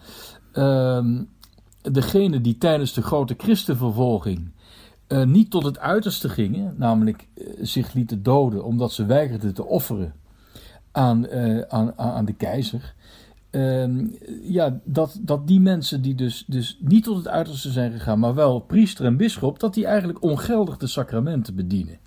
[0.52, 1.24] ehm
[1.92, 4.52] degene die tijdens de grote christenvervolging
[5.26, 10.14] niet tot het uiterste gingen, namelijk eh, zich lieten doden omdat ze weigerden te offeren
[10.92, 12.94] aan, eh, aan, aan aan de keizer.
[13.50, 14.08] Ehm,
[14.42, 18.36] ja, dat, dat die mensen die dus, dus niet tot het uiterste zijn gegaan, maar
[18.36, 22.00] wel priester en bisschop, dat die eigenlijk ongeldig de sacramenten bedienen.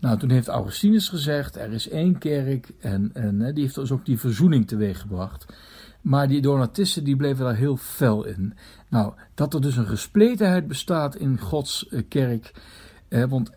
[0.00, 4.04] Nou, toen heeft Augustinus gezegd, er is één kerk en, en die heeft dus ook
[4.04, 5.46] die verzoening teweeggebracht.
[6.00, 8.54] Maar die Donatisten die bleven daar heel fel in.
[8.88, 12.52] Nou, dat er dus een gespletenheid bestaat in Gods eh, kerk.
[13.08, 13.50] Eh, want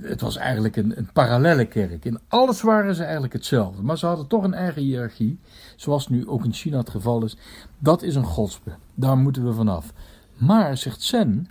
[0.00, 2.04] het was eigenlijk een, een parallelle kerk.
[2.04, 3.82] In alles waren ze eigenlijk hetzelfde.
[3.82, 5.38] Maar ze hadden toch een eigen hiërarchie.
[5.76, 7.36] Zoals nu ook in China het geval is.
[7.78, 8.70] Dat is een godsbe.
[8.94, 9.92] Daar moeten we vanaf.
[10.36, 11.48] Maar, zegt Zen.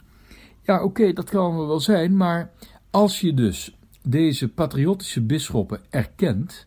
[0.63, 2.17] Ja, oké, dat kan wel zijn.
[2.17, 2.49] Maar
[2.89, 6.65] als je dus deze patriotische bisschoppen erkent.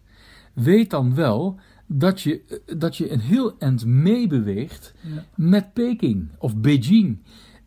[0.53, 5.25] Weet dan wel dat je, eh, dat je een heel eind meebeweegt Ja.
[5.35, 7.19] met Peking of Beijing.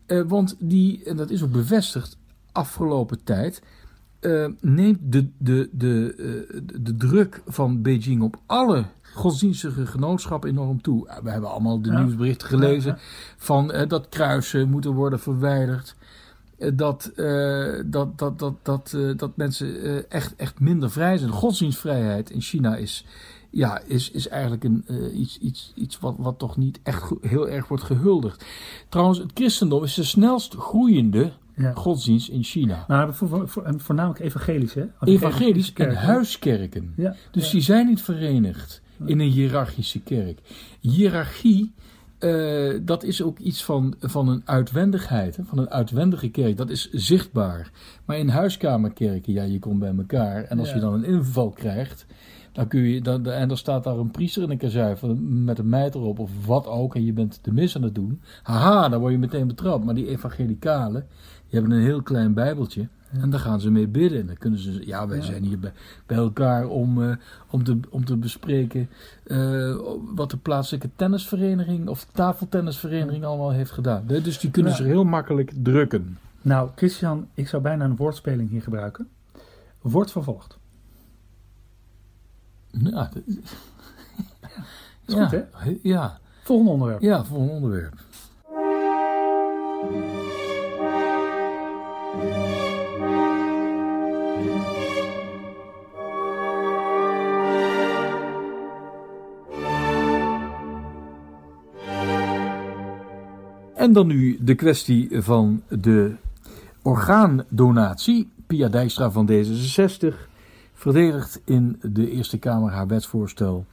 [0.06, 2.17] Eh, want die, en dat is ook bevestigd
[2.58, 3.62] afgelopen tijd,
[4.20, 10.82] eh, neemt de, de, de, eh, de, druk van Beijing op alle godsdienstige genootschappen enorm
[10.82, 11.08] toe.
[11.08, 12.00] Eh, We hebben allemaal de Ja.
[12.00, 12.98] nieuwsberichten gelezen Ja,
[13.36, 15.94] van dat kruisen moeten worden verwijderd.
[16.74, 17.12] Dat,
[17.86, 19.66] dat, dat, dat, dat, dat mensen
[20.10, 21.30] echt, echt minder vrij zijn.
[21.30, 23.06] Godsdienstvrijheid in China is,
[23.50, 24.84] ja, is, is eigenlijk een,
[25.20, 28.44] iets, iets, iets wat, wat toch niet echt heel erg wordt gehuldigd.
[28.88, 31.72] Trouwens, het christendom is de snelst groeiende ja.
[31.72, 32.84] godsdienst in China.
[32.88, 34.84] Maar voor- en voornamelijk evangelisch, hè?
[35.00, 35.96] Evangelisch en kerken.
[35.96, 36.92] huiskerken.
[36.96, 37.52] Ja, Dus ja.
[37.52, 40.38] die zijn niet verenigd in een hiërarchische kerk.
[40.80, 41.72] Hiërarchie,
[42.18, 46.56] eh, dat is ook iets van, van een uitwendigheid, hè, van een uitwendige kerk.
[46.56, 47.70] Dat is zichtbaar.
[48.04, 50.44] Maar in huiskamerkerken, ja, je komt bij elkaar.
[50.44, 52.06] En als je dan een inval krijgt,
[52.58, 55.68] dan kun je, dan, en dan staat daar een priester in een kazuiver met een
[55.68, 56.94] mijter op of wat ook.
[56.94, 58.20] En je bent de mis aan het doen.
[58.42, 59.84] Haha, dan word je meteen betrapt.
[59.84, 61.06] Maar die evangelicalen,
[61.48, 62.88] die hebben een heel klein bijbeltje.
[63.10, 64.20] En daar gaan ze mee bidden.
[64.20, 65.24] En dan kunnen ze, ja, wij Ja.
[65.24, 65.72] zijn hier bij,
[66.06, 67.16] bij elkaar om, eh,
[67.50, 68.88] om, te, om te bespreken
[69.24, 69.76] eh,
[70.14, 74.02] wat de plaatselijke tennisvereniging of tafeltennisvereniging allemaal heeft gedaan.
[74.06, 76.18] Dus die kunnen zich heel makkelijk drukken.
[76.42, 79.08] Nou, Christian, ik zou bijna een woordspeling hier gebruiken.
[79.80, 80.58] Wordt vervolgd.
[82.70, 83.34] Ja, dat is
[85.04, 85.78] ja, goed, hè?
[85.82, 86.18] Ja.
[86.42, 87.00] Volgende onderwerp.
[87.00, 87.94] Ja, volgende onderwerp.
[103.74, 106.14] En dan nu de kwestie van de
[106.82, 108.28] orgaandonatie.
[108.46, 110.27] Pia Dijkstra van D66
[110.78, 113.66] verdedigt in de Eerste Kamer haar wetsvoorstel.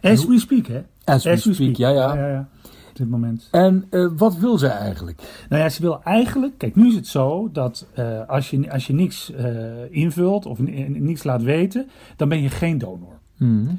[0.00, 0.82] As we speak, hè?
[1.04, 2.14] As we speak, ja, ja.
[2.14, 2.48] ja, ja.
[2.90, 3.48] Op dit moment.
[3.50, 5.44] En eh, wat wil zij eigenlijk?
[5.48, 6.58] Nou ja, ze wil eigenlijk.
[6.58, 10.58] Kijk, nu is het zo dat eh, als, je, als je niks eh, invult of
[10.58, 13.18] ni- niets laat weten, dan ben je geen donor.
[13.36, 13.78] Hmm.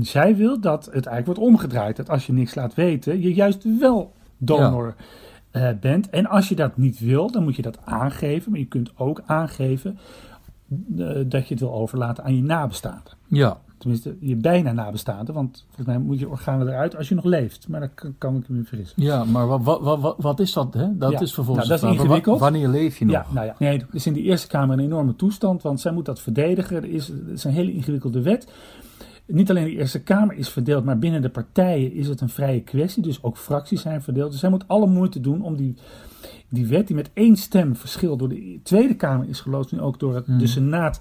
[0.00, 1.96] Zij wil dat het eigenlijk wordt omgedraaid.
[1.96, 4.94] Dat als je niks laat weten, je juist wel donor
[5.80, 6.10] bent.
[6.10, 8.50] En als je dat niet wil, dan moet je dat aangeven.
[8.50, 9.98] Maar je kunt ook aangeven
[11.26, 13.12] dat je het wil overlaten aan je nabestaanden.
[13.26, 15.34] Ja, Tenminste, je bijna nabestaanden.
[15.34, 17.68] Want volgens mij moet je orgaan eruit als je nog leeft.
[17.68, 19.02] Maar dat kan, kan ik me vergissen.
[19.02, 20.74] ja maar wat, wat, wat, wat is dat?
[20.74, 20.96] Hè?
[20.98, 22.40] Dat Ja, is vervolgens nou, dat is ingewikkeld.
[22.40, 23.14] Wanneer leef je nog?
[23.14, 23.54] Ja, nou ja.
[23.58, 26.76] Nee, er is in de Eerste Kamer een enorme toestand, want zij moet dat verdedigen.
[26.76, 28.52] Er is, het is een hele ingewikkelde wet.
[29.30, 32.60] Niet alleen de Eerste Kamer is verdeeld, maar binnen de partijen is het een vrije
[32.62, 33.02] kwestie.
[33.02, 34.30] Dus ook fracties zijn verdeeld.
[34.30, 35.74] Dus zij moet alle moeite doen om die,
[36.48, 39.98] die wet, die met één stem verschil door de Tweede Kamer is geloosd, nu ook
[39.98, 41.00] door het, de Senaat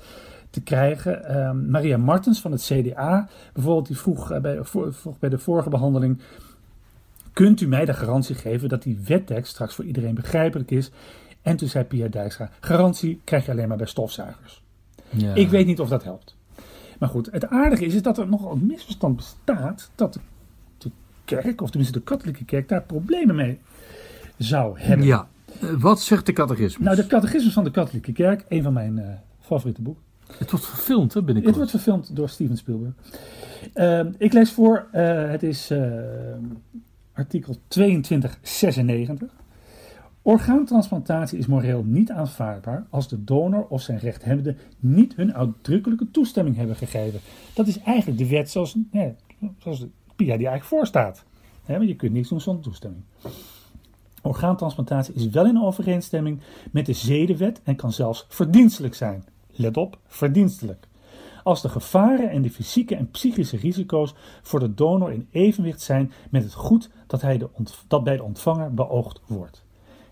[0.50, 1.26] te krijgen.
[1.26, 5.38] Ehm, Maria Martens van het CDA, bijvoorbeeld, die vroeg, eh, bij, voor- vroeg bij de
[5.38, 6.20] vorige behandeling.
[7.34, 10.92] Kunt u mij de garantie geven dat die wettekst straks voor iedereen begrijpelijk is?
[11.42, 14.63] En toen zei Pia Dijkstra: garantie krijg je alleen maar bij stofzuigers.
[15.10, 15.34] Ja.
[15.34, 16.36] Ik weet niet of dat helpt.
[17.00, 20.20] Maar goed, het aardige is, is dat er nogal een misverstand bestaat dat
[20.78, 20.92] de,
[21.26, 23.60] kerk, of tenminste de katholieke kerk, daar problemen mee
[24.38, 25.06] zou hebben.
[25.06, 25.28] Ja.
[25.62, 26.86] Eh, Wat zegt de catechismus?
[26.86, 29.10] Nou, de catechismus van de katholieke kerk, een van mijn eh,
[29.40, 30.04] favoriete boeken.
[30.38, 31.56] Het wordt verfilmd hè, Het binnenkort.
[31.56, 32.94] wordt verfilmd door Steven Spielberg.
[33.74, 35.92] Ehm, ik lees voor, eh, het is eh,
[37.14, 39.32] artikel 2296.
[40.30, 46.56] Orgaantransplantatie is moreel niet aanvaardbaar als de donor of zijn rechthebbende niet hun uitdrukkelijke toestemming
[46.56, 47.20] hebben gegeven.
[47.54, 48.78] Dat is eigenlijk de wet zoals,
[49.58, 51.24] zoals de PIA die eigenlijk voorstaat.
[51.65, 53.04] Je kunt niets doen zonder toestemming.
[54.22, 56.39] Orgaantransplantatie is wel in overeenstemming
[56.72, 59.26] met de zedenwet en kan zelfs verdienstelijk zijn.
[59.52, 60.88] Let op, verdienstelijk.
[61.44, 66.12] Als de gevaren en de fysieke en psychische risico's voor de donor in evenwicht zijn
[66.30, 67.50] met het goed dat, hij de
[67.88, 69.68] dat bij de ontvanger beoogd wordt.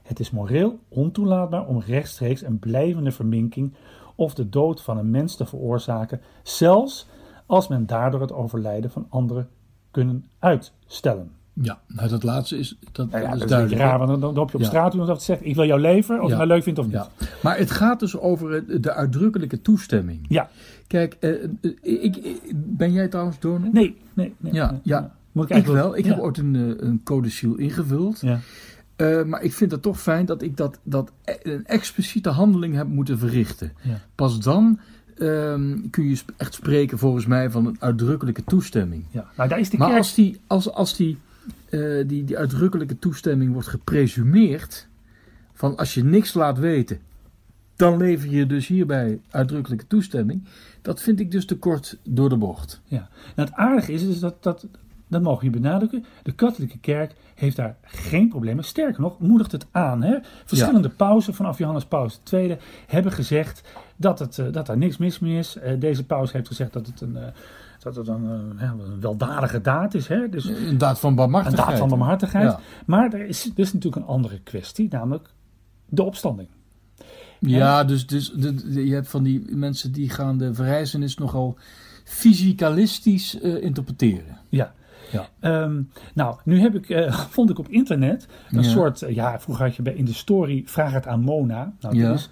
[0.08, 3.74] Het is moreel ontoelaatbaar om rechtstreeks een blijvende verminking
[4.16, 7.08] of de dood van een mens te veroorzaken, zelfs
[7.46, 9.48] als men daardoor het overlijden van anderen
[9.92, 11.32] kunnen uitstellen.
[11.62, 13.82] Ja, nou dat laatste is, dat, Nou ja, dat dat is is duidelijk.
[13.82, 14.68] raar, want dan, loop je op Ja.
[14.68, 16.86] straat iemand te zeggen: Ik wil jouw leven, of je het nou leuk vindt of
[16.86, 16.94] niet.
[16.96, 17.08] Ja.
[17.44, 20.26] Maar het gaat dus over de uitdrukkelijke toestemming.
[20.30, 20.50] Ja.
[20.88, 21.50] Kijk, eh, eh,
[21.82, 23.70] ik, ben jij trouwens donor?
[23.74, 24.54] Nee, nee, nee.
[24.54, 24.80] Ja, nee.
[24.84, 25.16] ja.
[25.32, 25.98] Moet ik, Ik wel.
[25.98, 28.22] Ik heb ooit een, eh, een codiciel ingevuld.
[28.22, 28.40] Ja.
[28.98, 32.76] Eh, maar ik vind het toch fijn dat ik dat, dat e- een expliciete handeling
[32.76, 33.72] heb moeten verrichten.
[33.82, 34.02] Ja.
[34.16, 34.80] Pas dan
[35.18, 39.06] ehm, kun je echt spreken volgens mij van een uitdrukkelijke toestemming.
[39.10, 39.28] Ja.
[39.38, 40.00] Nou, daar is de Maar kerk.
[40.00, 41.18] als, die, als, als die,
[41.70, 44.88] eh, die, die uitdrukkelijke toestemming wordt gepresumeerd,
[45.54, 47.00] van als je niks laat weten,
[47.76, 50.44] dan lever je dus hierbij uitdrukkelijke toestemming.
[50.82, 52.82] Dat vind ik dus te kort door de bocht.
[52.86, 53.10] Ja.
[53.36, 54.68] Nou, het aardige is, is dat, dat,
[55.08, 58.64] dat mogen we benadrukken, de katholieke kerk heeft daar geen problemen.
[58.64, 60.04] Sterker nog, moedigt het aan.
[60.04, 60.18] Hè?
[60.46, 63.62] Verschillende pausen vanaf Johannes Paus II hebben gezegd
[63.96, 65.56] dat, het, eh, dat daar niks mis mee is.
[65.58, 67.28] Eh, deze paus heeft gezegd dat het een, eh,
[67.80, 68.24] dat het een,
[68.60, 70.08] een weldadige daad is.
[70.08, 70.30] Hè?
[70.30, 71.68] Dus Een daad van een barmhartigheid.
[71.70, 72.52] daad van barmhartigheid.
[72.52, 72.60] Ja.
[72.86, 75.30] Maar er is dus natuurlijk een andere kwestie, namelijk
[75.90, 76.48] de opstanding.
[77.40, 81.58] Ja, dus, dus de, de- je hebt van die mensen die gaan de verrijzenis nogal
[82.04, 84.38] fysicalistisch interpreteren.
[84.50, 84.74] Ja.
[85.12, 85.28] Ja.
[85.40, 85.82] Ehm,
[86.14, 88.70] nou, nu heb ik, eh, vond ik op internet een Ja.
[88.70, 91.74] soort, eh, ja, vroeger had je bij in de story vraag het aan Mona.
[91.80, 92.08] Nou, Ja.
[92.08, 92.30] dit is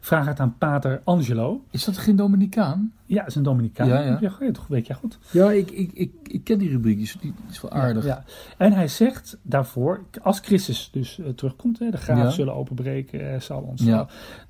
[0.00, 1.64] vraag het aan Pater Angelo.
[1.70, 2.92] Is dat geen Dominicaan?
[3.04, 3.88] Ja, is een Dominicaan.
[3.88, 4.18] Ja, ja.
[4.20, 5.18] ja toch weet jij goed.
[5.30, 8.04] Ja, ik, ik, ik, ik ken die rubriek, die is, die is wel aardig.
[8.04, 8.24] Ja.
[8.56, 13.60] En hij zegt daarvoor, als Christus dus eh, terugkomt, hè, de graaf zullen openbreken, zal
[13.60, 13.84] ons.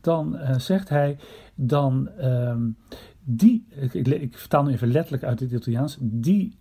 [0.01, 1.17] Dan zegt hij,
[1.55, 2.61] dan ehm,
[3.25, 6.57] die, ik, ik, ik vertaal nu even letterlijk uit het Italiaans, die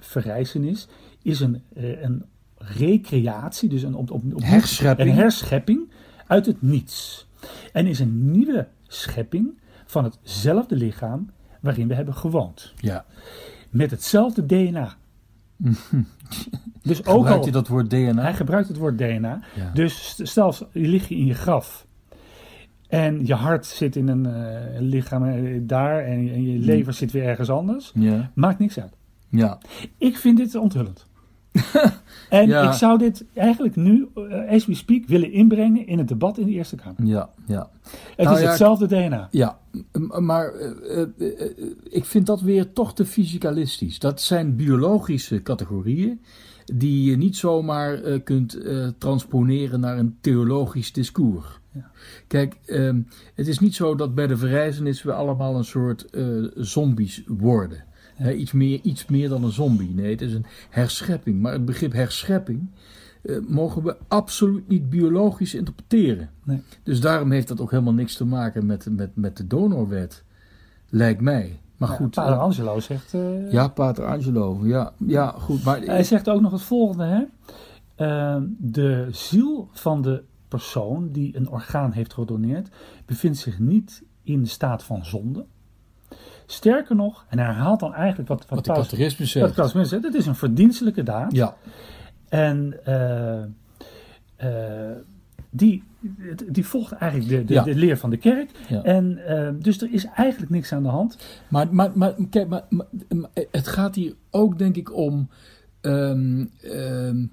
[0.00, 0.88] verrijzenis
[1.22, 2.24] is een, eh, een
[2.56, 5.10] recreatie, dus een, op, op, op, Herschepping.
[5.10, 5.90] een herschepping
[6.26, 7.28] uit het niets.
[7.72, 11.30] En is een nieuwe schepping van hetzelfde lichaam
[11.60, 12.72] waarin we hebben gewoond.
[12.76, 13.04] Ja.
[13.70, 14.94] Met hetzelfde DNA.
[16.82, 18.22] dus ook Gebruikt al, hij dat woord DNA?
[18.22, 19.40] hij gebruikt het woord DNA.
[19.56, 19.70] Ja.
[19.74, 21.86] Dus st- stel, je ligt je in je graf.
[22.88, 26.04] En je hart zit in een eh, lichaam eh, daar.
[26.04, 27.92] En, je- en je lever zit weer ergens anders.
[27.94, 28.30] Ja.
[28.34, 28.92] Maakt niks uit.
[29.30, 29.58] Ja.
[29.98, 31.06] Ik vind dit onthullend.
[32.30, 32.68] en Ja.
[32.68, 36.46] ik zou dit eigenlijk nu, eh, as we speak, willen inbrengen in het debat in
[36.46, 37.04] de Eerste Kamer.
[37.04, 37.30] Ja.
[37.46, 37.70] Ja.
[38.16, 39.28] Het Nou is ja, hetzelfde DNA.
[39.30, 39.58] Ja,
[40.18, 41.10] maar eh, eh,
[41.82, 43.98] ik vind dat weer toch te fysicalistisch.
[43.98, 46.20] Dat zijn biologische categorieën.
[46.74, 48.58] die je niet zomaar kunt
[48.98, 51.46] transponeren naar een theologisch discours.
[51.72, 51.90] Ja.
[52.26, 53.00] Kijk, ehm,
[53.34, 56.06] het is niet zo dat bij de verrijzenis we allemaal een soort
[56.54, 57.84] zombies worden.
[58.36, 59.94] Iets, meer, iets meer dan een zombie.
[59.94, 61.40] Nee, het is een herschepping.
[61.40, 62.70] Maar het begrip herschepping
[63.22, 66.30] eh, mogen we absoluut niet biologisch interpreteren.
[66.44, 66.62] Nee.
[66.82, 70.24] Dus daarom heeft dat ook helemaal niks te maken met, met, met de donorwet.
[70.88, 71.60] Lijkt mij.
[71.76, 72.10] Maar Ja, goed.
[72.10, 73.14] Pater eh, Angelo zegt...
[73.14, 74.60] eh, ja, Pater Angelo.
[74.62, 75.64] Ja, ja goed.
[75.64, 77.24] Maar Hij zegt ook nog het volgende, hè.
[77.94, 82.68] Ehm, de ziel van de persoon die een orgaan heeft gedoneerd...
[83.06, 85.46] bevindt zich niet in de staat van zonde.
[86.50, 89.88] Sterker nog, en hij herhaalt dan eigenlijk wat, wat, wat de Paus- wat zegt.
[89.88, 90.02] Zegt...
[90.04, 91.32] het is een verdienstelijke daad.
[91.32, 91.56] Ja,
[92.28, 93.42] En eh,
[94.36, 94.96] eh,
[95.50, 95.82] die,
[96.48, 97.62] die volgt eigenlijk de, de, Ja.
[97.62, 98.50] de leer van de kerk.
[98.68, 98.82] Ja.
[98.82, 101.18] En eh, dus er is eigenlijk niks aan de hand.
[101.48, 102.86] maar, maar, maar kijk, maar, maar-
[103.50, 105.28] het gaat hier ook denk ik om
[105.80, 107.26] ehm, ehm,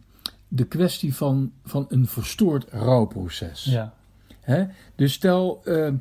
[0.48, 3.64] de kwestie van, van een verstoord rouwproces.
[3.64, 3.94] Ja.
[4.42, 4.64] Hè?
[4.96, 5.92] Dus stel, eh,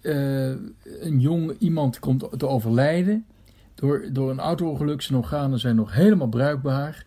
[0.00, 0.48] eh,
[1.00, 3.24] een jong iemand komt te overlijden.
[3.74, 7.06] Door, door een auto-ongeluk, zijn organen zijn nog helemaal bruikbaar.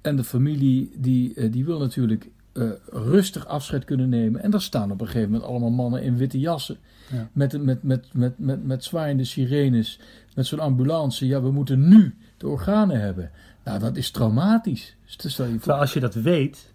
[0.00, 4.42] En de familie die, eh, die wil natuurlijk eh, rustig afscheid kunnen nemen.
[4.42, 6.76] En daar staan op een gegeven moment allemaal mannen in witte jassen.
[7.12, 7.28] Ja.
[7.32, 10.00] Met, met, met, met, met, met zwaaiende sirenes.
[10.34, 11.26] Met zo'n ambulance.
[11.26, 13.30] Ja, we moeten nu de organen hebben.
[13.64, 14.96] Nou, dat is traumatisch.
[15.16, 16.71] Dus stel je voor- Terwijl als je dat weet,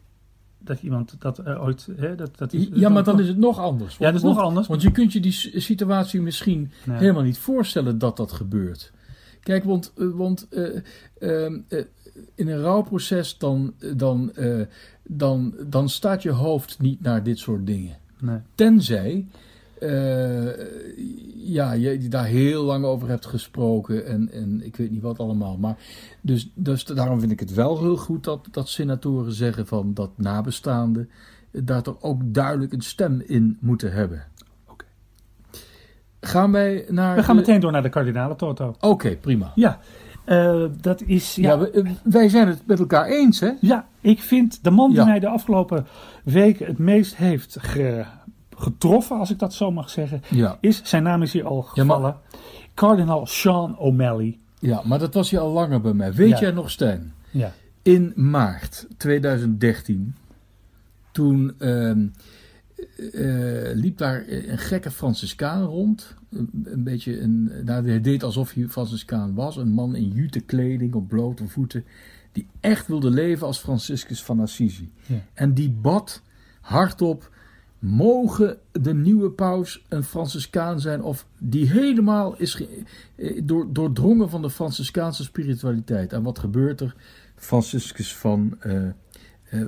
[0.68, 1.88] dat iemand dat er ooit...
[1.98, 3.98] Hè, dat, dat is, Ja, maar dan is het nog anders.
[3.98, 4.68] Ja, dat is Want- nog anders.
[4.68, 6.98] Want je kunt je die situatie misschien Nee.
[6.98, 8.92] helemaal niet voorstellen dat dat gebeurt.
[9.44, 10.64] Kijk, want, eh, want eh,
[11.20, 11.84] ehm, eh,
[12.36, 14.62] in een rouwproces dan, dan, eh,
[15.04, 17.96] dan, dan staat je hoofd niet naar dit soort dingen.
[18.20, 18.38] Nee.
[18.56, 19.26] Tenzij
[19.80, 20.66] eh,
[21.36, 25.58] ja, je daar heel lang over hebt gesproken en, en ik weet niet wat allemaal.
[25.58, 25.78] Maar
[26.22, 30.10] dus, dus daarom vind ik het wel heel goed dat, dat senatoren zeggen van dat
[30.16, 31.10] nabestaanden
[31.52, 34.24] daar toch ook duidelijk een stem in moeten hebben.
[34.68, 34.86] Oké.
[36.22, 37.16] Gaan wij naar.
[37.16, 38.76] We gaan de- meteen door naar de kardinalen Toto.
[38.80, 39.52] Oké, prima.
[39.56, 39.80] Ja,
[40.26, 41.36] eh, dat is...
[41.36, 43.52] Ja, eh, wij zijn het met elkaar eens, hè?
[43.62, 45.06] ja, ik vind de man die Ja.
[45.06, 45.86] mij de afgelopen
[46.24, 48.06] weken het meest heeft ge-
[48.58, 50.58] getroffen, als ik dat zo mag zeggen, Ja.
[50.62, 52.18] is, zijn naam is hier al Ja, maar- gevallen,
[52.74, 54.38] kardinaal Sean O'Malley.
[54.60, 56.14] ja, maar dat was je al langer bij mij.
[56.14, 56.40] Weet Ja.
[56.40, 57.14] jij nog, Stijn?
[57.32, 60.16] Ja, in maart 2013,
[61.12, 62.08] toen ehm,
[63.14, 66.16] eh, liep daar een gekke Franciscaan rond.
[66.30, 69.58] Een, een beetje een, nou, hij deed alsof hij Franciscaan was.
[69.58, 71.86] Een man in jute kleding op blote voeten.
[72.32, 74.92] Die echt wilde leven als Franciscus van Assisi.
[75.06, 75.16] Ja.
[75.34, 76.22] En die bad
[76.62, 77.36] hardop.
[77.80, 82.64] Mogen de nieuwe paus een Franciscaan zijn of die helemaal is
[83.16, 86.14] eh, door, doordrongen van de Franciscaanse spiritualiteit.
[86.14, 86.96] En wat gebeurt er?
[87.36, 88.94] Franciscus van eh, eh,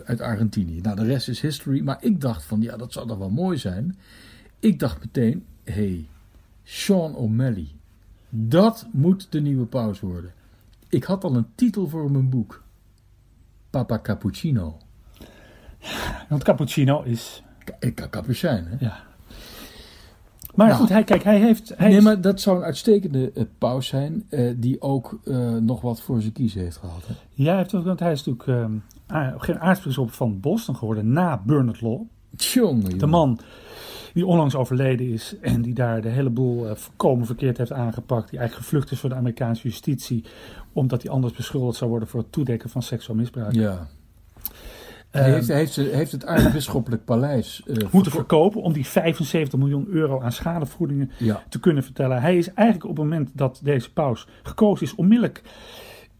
[0.05, 0.81] uit Argentinië.
[0.81, 1.81] Nou, de rest is history.
[1.81, 3.97] Maar ik dacht van, ja, dat zou toch wel mooi zijn.
[4.59, 6.07] Ik dacht meteen, hé, hey,
[6.63, 7.67] Sean O'Malley.
[8.29, 10.33] Dat moet de nieuwe paus worden.
[10.89, 12.63] Ik had al een titel voor mijn boek.
[13.69, 14.77] Papa Cappuccino.
[16.29, 17.43] want cappuccino is...
[17.79, 18.75] Ka- ka- Capucijn, hè?
[18.85, 18.97] Ja.
[20.55, 20.79] Maar Nou.
[20.79, 21.73] goed, hij, kijk, hij heeft...
[21.77, 24.25] Hij Nee, maar dat zou een uitstekende eh, paus zijn.
[24.29, 27.01] eh, die ook eh, nog wat voor zijn kiezen heeft gehad.
[27.07, 27.13] Hè?
[27.33, 31.41] Ja, hij, heeft ook, want hij is natuurlijk ehm, geen aartsbisschop van Boston geworden na
[31.45, 32.01] Bernard Law.
[32.35, 33.39] Tjonge, De man
[34.13, 38.29] die onlangs overleden is en die daar de hele boel volkomen verkeerd heeft aangepakt.
[38.29, 40.23] Die eigenlijk gevlucht is voor de Amerikaanse justitie.
[40.73, 43.53] Omdat hij anders beschuldigd zou worden voor het toedekken van seksueel misbruik.
[43.53, 43.87] Ja.
[45.11, 50.21] Eh, Hij heeft, het aartsbisschoppelijk paleis eh, moeten verko- verkopen om die 75 miljoen euro
[50.21, 52.21] aan schadevergoedingen Ja, te kunnen vertellen.
[52.21, 55.41] Hij is eigenlijk op het moment dat deze paus gekozen is, onmiddellijk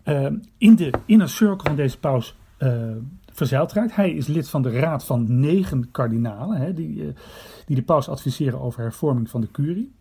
[0.03, 2.91] eh, in de inner circle van deze paus eh
[3.33, 3.95] verzeild raakt.
[3.95, 7.07] Hij is lid van de raad van negen kardinalen, hè, die, eh,
[7.65, 9.91] die de paus adviseren over hervorming van de curie.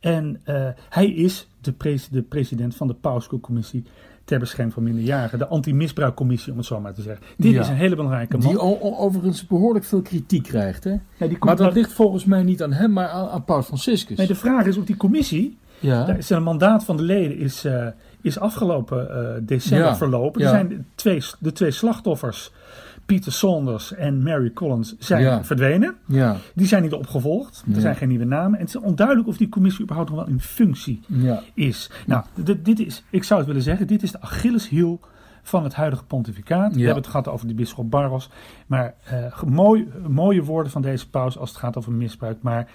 [0.00, 0.40] En
[0.88, 3.84] hij is de, pres- de president van de Pauscommissie
[4.30, 5.38] ter bescherming van minderjarigen.
[5.38, 7.24] De anti-misbruikcommissie, om het zo maar te zeggen.
[7.36, 7.60] Dit Ja.
[7.60, 8.48] is een hele belangrijke man.
[8.48, 8.60] die
[8.98, 10.84] overigens behoorlijk veel kritiek krijgt.
[10.84, 10.90] Hè?
[11.16, 14.16] Ja, die Maar dat ligt volgens mij niet aan hem, maar aan, aan Paus Franciscus.
[14.16, 16.04] Nee, de vraag is of die commissie ja.
[16.04, 17.86] Daar is een mandaat van de leden is, eh,
[18.20, 20.42] is afgelopen eh, december verlopen.
[20.42, 22.52] Er zijn twee, de twee slachtoffers,
[23.14, 25.44] Peter Saunders en Mary Collins, zijn Ja.
[25.44, 25.94] verdwenen.
[26.06, 27.62] ja, Die zijn niet opgevolgd.
[27.68, 27.80] Er Ja.
[27.80, 28.58] zijn geen nieuwe namen.
[28.58, 31.42] En het is onduidelijk of die commissie überhaupt nog wel in functie ja.
[31.54, 31.90] is.
[32.06, 32.24] Nou,
[32.62, 35.00] dit, is, ik zou het willen zeggen, dit is de Achilleshiel
[35.42, 36.74] van het huidige pontificaat.
[36.74, 38.30] We hebben het gehad over de bisschop Barros.
[38.66, 38.94] Maar
[39.46, 42.42] mooi, mooie woorden van deze paus als het gaat over misbruik.
[42.42, 42.68] Maar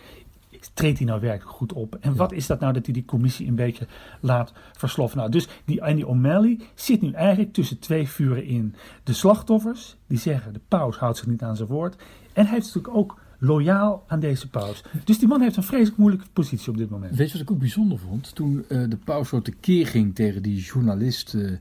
[0.73, 1.97] treedt hij nou werkelijk goed op?
[1.99, 3.87] En wat is dat nou dat hij die commissie een beetje
[4.19, 5.17] laat versloffen?
[5.17, 8.75] Nou, dus die Andy O'Malley zit nu eigenlijk tussen twee vuren in.
[9.03, 11.95] De slachtoffers, die zeggen de paus houdt zich niet aan zijn woord.
[12.33, 14.83] En hij heeft natuurlijk ook loyaal aan deze paus.
[15.03, 17.15] Dus die man heeft een vreselijk moeilijke positie op dit moment.
[17.15, 18.35] Weet je wat ik ook bijzonder vond?
[18.35, 21.51] Toen uh, de paus zo tekeer ging tegen die journalist uh,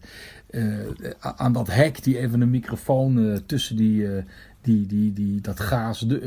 [0.51, 0.81] uh,
[1.21, 4.07] aan dat hek die even een microfoon tussen die,
[4.61, 6.19] die, die, die, dat gaas de,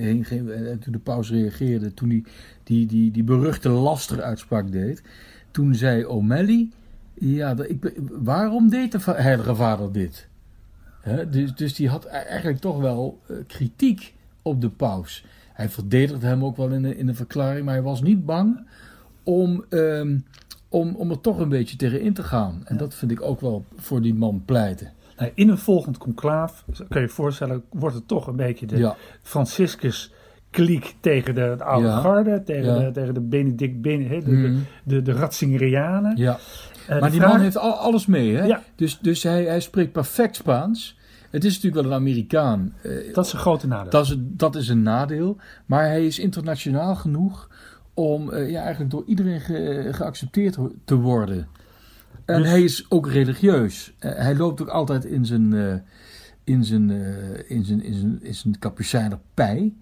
[0.00, 0.50] heen ging.
[0.50, 2.24] En toen de paus reageerde, toen hij
[2.62, 5.02] die, die, die beruchte lasteruitspraak deed.
[5.50, 6.68] Toen zei O'Malley,
[7.14, 10.28] ja, ik, waarom deed de heilige vader dit?
[11.30, 15.24] Dus, dus die had eigenlijk toch wel kritiek op de paus.
[15.52, 18.66] Hij verdedigde hem ook wel in de, in de verklaring, maar hij was niet bang
[19.22, 20.24] om, um,
[20.68, 22.62] om, om er toch een beetje tegen in te gaan.
[22.64, 24.92] En dat vind ik ook wel voor die man pleiten.
[25.16, 28.76] Nou, in een volgend conclaaf, kan je je voorstellen, wordt het toch een beetje de
[28.76, 28.96] ja.
[29.22, 30.12] Franciscus
[30.50, 32.00] kliek tegen de, de oude ja.
[32.00, 32.78] garde, tegen, ja.
[32.78, 34.64] de, tegen de Benedict, ben, de, mm.
[34.84, 36.16] de, de, Ratzingerianen.
[36.16, 36.38] Ja.
[36.90, 37.32] Uh, maar die vraag...
[37.32, 38.56] man heeft al, alles mee, hè?
[38.74, 40.98] Dus, dus hij, hij spreekt perfect Spaans.
[41.34, 42.74] Het is natuurlijk wel een Amerikaan.
[43.12, 43.90] Dat is een grote nadeel.
[43.90, 45.36] Dat is, dat is een nadeel.
[45.66, 47.48] Maar hij is internationaal genoeg
[47.94, 51.48] om uh, ja, eigenlijk door iedereen ge, geaccepteerd te worden.
[52.24, 52.50] En dus...
[52.50, 53.94] hij is ook religieus.
[54.00, 55.52] Uh, hij loopt ook altijd in zijn,
[56.44, 56.90] in zijn,
[57.48, 59.74] in zijn, in zijn, in zijn capucijner pij.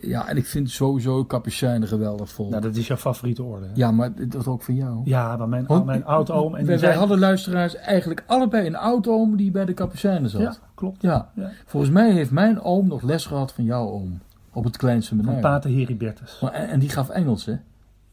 [0.00, 2.48] Ja, en ik vind sowieso Capucijnen geweldig vol.
[2.48, 3.66] Nou, dat is jouw favoriete orde.
[3.66, 3.72] Hè?
[3.74, 5.00] Ja, maar dat ook van jou.
[5.04, 6.54] Ja, maar mijn, mijn oud-oom...
[6.54, 10.40] En wij, wij hadden luisteraars eigenlijk allebei een oud-oom die bij de Capucijnen zat.
[10.40, 11.02] Ja, klopt.
[11.02, 11.30] Ja.
[11.34, 11.50] ja.
[11.66, 14.20] Volgens mij heeft mijn oom nog les gehad van jouw oom.
[14.52, 15.32] Op het kleinste manier.
[15.32, 16.38] Van pater Heribertus.
[16.52, 17.56] En, en die gaf Engels, hè?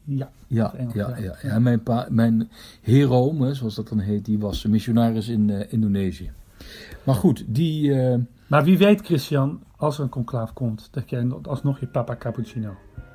[0.04, 1.48] Ja, ja, Engels, ja, ja, ja.
[1.48, 2.50] En mijn, pa, mijn
[2.82, 6.32] heroom, zoals dat dan heet, die was missionaris in uh, Indonesië.
[7.02, 7.88] Maar goed, die...
[7.88, 8.14] Uh,
[8.46, 12.70] maar wie weet, Christian, als er een conclaaf komt, dat jij alsnog je papa cappuccino.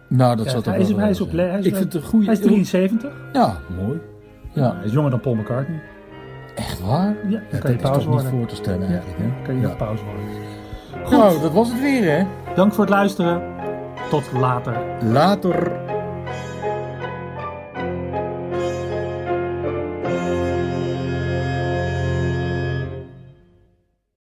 [0.07, 2.25] Nou, dat zat hij, is, hij is op hij is, Ik vind het een goede.
[2.25, 3.13] Hij is 73.
[3.33, 3.99] Ja, mooi.
[4.53, 4.75] Ja.
[4.75, 5.81] hij is jonger dan Paul McCartney.
[6.55, 7.15] Echt waar?
[7.29, 8.25] Ja, dan kan je pauze worden.
[8.25, 9.19] niet voor te stellen eigenlijk.
[9.19, 9.41] Ja, hè?
[9.45, 9.75] kan je ja.
[9.75, 10.23] pauze worden.
[11.03, 11.17] Goed.
[11.17, 12.25] Nou, dat was het weer hè.
[12.55, 13.41] Dank voor het luisteren.
[14.09, 14.77] Tot later.
[15.03, 15.71] Later.